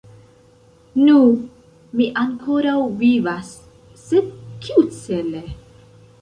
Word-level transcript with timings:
Nu, 1.01 1.17
mi 1.99 2.07
ankoraŭ 2.21 2.77
vivas, 3.03 3.53
sed 4.07 4.33
kiucele? 4.65 5.45